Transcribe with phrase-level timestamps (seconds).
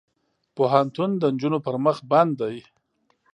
[0.55, 2.57] پوهنتون د نجونو پر مخ بند دی.